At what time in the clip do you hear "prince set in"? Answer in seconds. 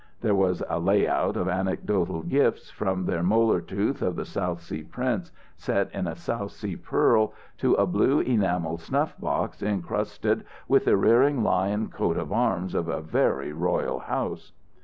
4.81-6.07